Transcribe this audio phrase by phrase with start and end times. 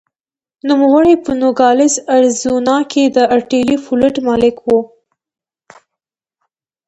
[0.69, 4.67] نوموړی په نوګالس اریزونا کې د ارټلي فلوټ مالک و.